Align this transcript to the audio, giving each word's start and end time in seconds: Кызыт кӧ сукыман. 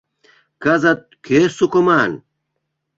Кызыт 0.63 1.01
кӧ 1.25 1.39
сукыман. 1.55 2.11